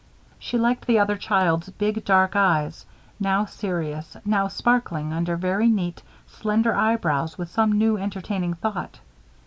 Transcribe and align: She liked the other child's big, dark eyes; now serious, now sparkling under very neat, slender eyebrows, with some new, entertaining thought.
She 0.39 0.57
liked 0.57 0.87
the 0.87 0.97
other 0.97 1.15
child's 1.15 1.69
big, 1.69 2.03
dark 2.03 2.35
eyes; 2.35 2.87
now 3.19 3.45
serious, 3.45 4.17
now 4.25 4.47
sparkling 4.47 5.13
under 5.13 5.35
very 5.35 5.69
neat, 5.69 6.01
slender 6.25 6.73
eyebrows, 6.73 7.37
with 7.37 7.51
some 7.51 7.71
new, 7.77 7.97
entertaining 7.97 8.55
thought. 8.55 8.99